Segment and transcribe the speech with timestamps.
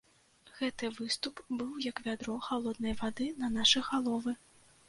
[0.59, 4.39] Гэты выступ быў як вядро халоднай вады на нашы галовы.